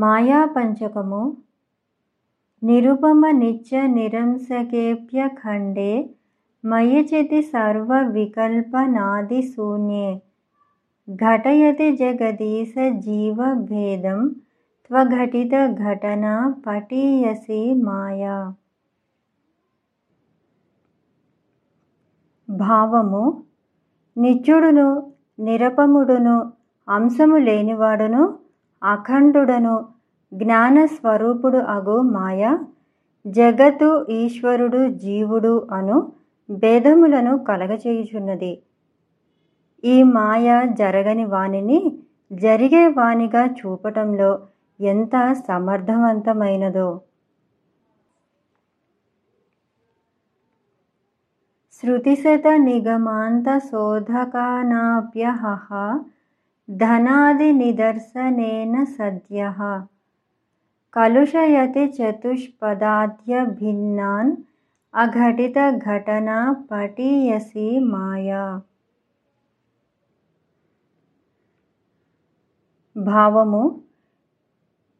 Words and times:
మాయాపంచకము. 0.00 1.36
నిరుపమ 2.62 3.30
నిత్య 3.30 3.86
నిరంసకేప్య 3.86 5.28
ఖండే 5.28 6.10
మయచితి 6.64 7.42
సర్వ 7.42 8.00
వికల్పనాది 8.12 9.42
శూన్యే. 9.42 10.22
ఘటయతి 11.08 11.96
జగదీశ 11.96 12.74
జీవభేదం 12.98 14.20
త్వఘటిత 14.86 15.66
ఘటన 15.66 16.24
పటీయసి 16.66 17.74
మాయా. 17.74 18.54
భావము 22.48 23.42
నిత్యుడును 24.16 25.12
నిరపముడును 25.38 26.52
అంశము 26.88 27.36
లేనివాడును 27.36 28.22
అఖండుడను 28.82 29.88
జ్ఞానస్వరూపుడు 30.32 31.58
అగు 31.58 32.00
మాయ 32.00 32.58
జగత్తు 33.26 34.06
ఈశ్వరుడు 34.10 34.88
జీవుడు 34.88 35.68
అను 35.72 36.12
భేదములను 36.50 37.38
కలగచేయుచున్నది. 37.38 38.62
ఈ 39.84 40.02
మాయ 40.02 40.62
జరగని 40.78 41.24
వానిని 41.24 41.98
జరిగే 42.32 42.86
వానిగా 42.86 43.46
చూపటంలో 43.46 44.30
ఎంత 44.80 45.32
సమర్థవంతమైనదో. 45.32 47.00
శృతిశత 51.82 52.42
నిగమాంత 52.48 53.58
శోధకానాప్యహ 53.58 55.42
ధనాది 56.70 57.52
నిదర్శనేన 57.52 58.84
సద్య. 58.84 59.52
కలుషయతి 60.94 61.84
చతుష్పదాద్య 61.84 63.44
భిన్నాన్ 63.44 64.36
అఘటిత 64.94 65.70
ఘటన 65.70 66.54
పటీయసి 66.72 67.78
మాయా. 67.78 68.60
భావము 72.96 73.80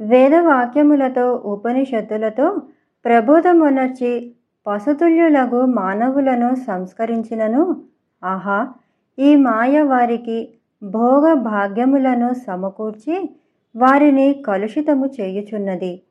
వేదవాక్యములతో 0.00 1.34
ఉపనిషత్తులతో 1.34 2.62
ప్రబోధమునర్చి 3.04 4.34
పశుతుల్యులగు 4.66 5.66
మానవులను 5.66 6.54
సంస్కరించినను. 6.54 7.84
ఆహా 8.24 8.68
ఈ 9.18 9.36
మాయ 9.36 9.82
వారికి 9.82 10.54
భోగ 10.84 11.34
భాగ్యములను 11.34 12.34
సమకూర్చి 12.34 13.36
వారిని 13.76 14.34
కలుషితము 14.34 15.06
చేయుచున్నది. 15.06 16.02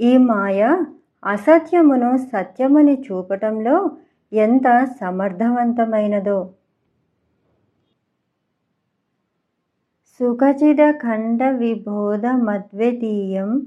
ఈ 0.00 0.16
మాయ 0.16 0.84
అసత్యమును 1.24 2.16
సత్యమని 2.16 3.02
చూపటంలో 3.02 3.90
ఎంత 4.32 4.84
సమర్థవంతమైనదో. 4.84 6.50
సుఖచిద 10.18 10.90
ఖండ 10.90 11.48
విబోధ 11.48 12.26
మద్వితీయం 12.26 13.66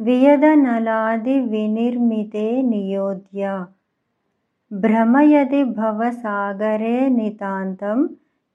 వియదనలాది 0.00 1.40
వినిర్మితే 1.40 2.62
నియోధ్య. 2.62 3.64
భ్రమయది 4.72 5.64
భవసాగరే 5.64 7.08
నితాంతం 7.08 8.08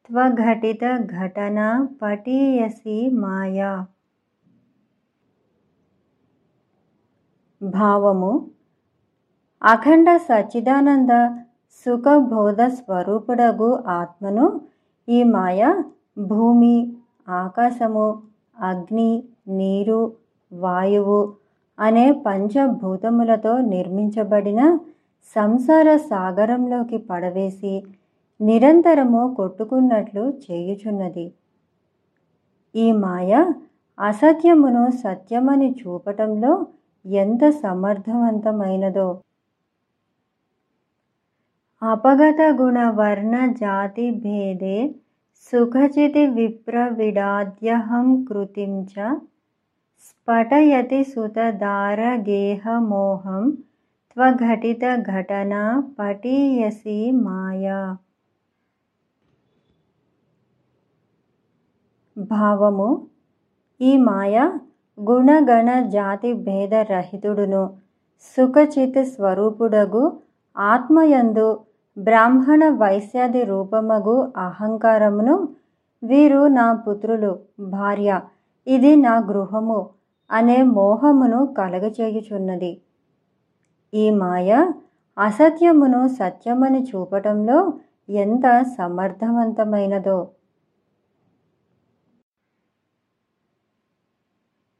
త్వఘటిత 0.10 0.84
ఘటన 1.18 1.60
పటీయసి 2.02 2.96
మాయా 3.18 3.72
భావము 7.62 8.32
అఖండ 9.62 10.10
సచ్చిదానంద 10.24 11.14
సుఖబోధ 11.86 12.62
స్వరూపుడగు 12.76 13.70
ఆత్మను 13.94 14.48
ఈ 15.08 15.22
మాయ 15.30 15.62
భూమి 16.28 16.76
ఆకాశము 17.38 18.08
అగ్ని 18.64 19.12
నీరు 19.54 20.02
వాయువు 20.52 21.22
అనే 21.78 22.06
పంచభూతములతో 22.26 23.54
నిర్మించబడిన 23.68 24.62
సంసార 25.36 25.90
సాగరంలోకి 26.06 26.98
పడవేసి 27.06 27.74
నిరంతరము 28.40 29.36
కొట్టుకున్నట్లు 29.38 30.34
చేయుచున్నది. 30.44 31.34
ఈ 32.76 32.92
మాయ 32.92 33.54
అసత్యమును 34.00 35.04
సత్యమని 35.04 35.76
చూపటంలో 35.80 36.68
ఎంత 37.06 37.50
సమర్థవంతమైనదో. 37.50 39.22
అపగత 41.82 42.62
గుణ 42.62 42.92
వర్ణ 43.00 43.52
జాతి 43.62 44.12
భేదే 44.12 44.96
సుఖచితి 45.54 46.28
విప్రవిడాద్యహం 46.28 48.26
కృతిం 48.26 48.84
చ 48.84 49.20
స్ఫటయతి 50.06 51.04
సుతదారగేహమోహం 51.04 53.58
త్వఘటిత 54.12 54.96
ఘటన 54.96 55.84
పటీయసి 56.00 57.12
మాయా. 57.12 57.98
భావము. 62.18 63.08
ఈ 63.82 63.98
మాయ 63.98 64.52
గుణగణ 65.10 65.82
జాతి 65.88 66.34
భేదరహితుడును 66.34 67.74
సుఖచిత్ 68.38 69.06
స్వరూపుడగు 69.06 70.18
ఆత్మయందు 70.58 71.60
బ్రాహ్మణ 71.98 72.70
వైశ్యాది 72.70 73.44
రూపమగు 73.44 74.34
అహంకారమును. 74.38 75.48
వీరు 76.04 76.48
నా 76.48 76.74
పుత్రులు 76.74 77.40
భార్య 77.60 78.22
ఇది 78.68 78.96
నా 78.96 79.20
గృహము 79.20 79.90
అనే 80.32 80.64
మోహమును 80.64 81.56
కలగచేయుచున్నది. 81.58 82.82
ఈ 83.94 84.10
మాయ 84.10 84.72
అసత్యమును 85.18 86.08
సత్యమని 86.08 86.84
చూపటంలో 86.84 87.74
ఎంత 88.10 88.64
సమర్థవంతమైనదో. 88.78 90.28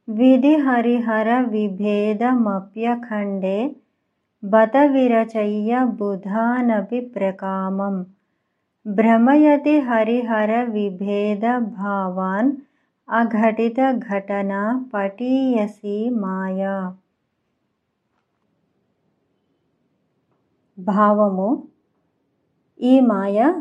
విధిహరిహర 0.08 1.28
విభేదమప్యఖండే 1.52 3.58
బత 4.42 4.76
విరచయ్య 4.90 5.84
బుధానపి 5.98 7.00
ప్రకామం 7.14 8.04
భ్రమయతి 8.86 9.80
హరిహర 9.80 10.70
విభేద 10.70 11.44
భావాన్ 11.76 12.52
అఘటిత 13.08 13.80
ఘటన 14.08 14.52
పటీయసి 14.92 16.10
మాయా 16.18 16.92
భావము 20.78 21.66
ఈ 22.80 23.00
మాయ 23.00 23.54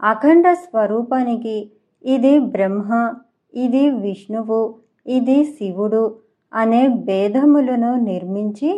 అఖండ 0.00 0.46
స్వరూపానికి 0.62 1.72
ఇది 2.04 2.38
బ్రహ్మ 2.48 3.16
ఇది 3.54 3.90
విష్ణువు 3.98 4.87
ఇది 5.08 5.38
శివుడు 5.44 6.04
అనే 6.52 6.82
భేదములను 6.88 7.96
నిర్మించి 8.04 8.70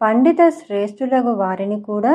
పండిత 0.00 0.42
శ్రేష్ఠులకు 0.48 1.32
వారిని 1.32 1.82
కూడా 1.82 2.14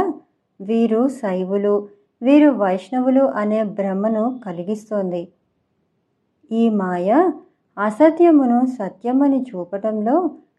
వీరు 0.59 1.07
శైవులు 1.21 1.75
వీరు 2.21 2.49
వైష్ణవులు 2.51 3.23
అనే 3.35 3.63
భ్రమను 3.63 4.23
కలిగిస్తోంది. 4.45 5.23
ఈ 6.51 6.69
మాయ 6.69 7.09
అసత్యమును 7.77 8.59
సత్యమని 8.77 9.39
చూపటంలో 9.49 10.15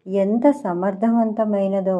ఎంత 0.06 0.50
సమర్థవంతమైనదో. 0.64 1.98